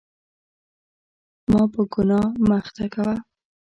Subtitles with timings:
[1.51, 3.15] ما په ګناه مه اخته کوه.